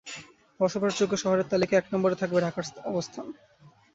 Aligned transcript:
বসবাসযোগ্য 0.59 1.13
শহরের 1.17 1.49
তালিকার 1.49 1.79
এক 1.79 1.87
নম্বরে 1.93 2.15
থাকবে 2.15 2.39
ঢাকার 2.41 2.65
অবস্থান। 2.91 3.25